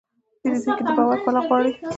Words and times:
پیرودونکی 0.41 0.83
د 0.87 0.89
باور 0.97 1.17
پله 1.25 1.39
غواړي. 1.47 1.71